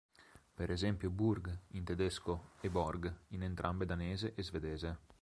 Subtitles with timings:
[0.55, 4.97] Per esempio "burg" in tedesco, e "borg" in entrambe danese e svedese.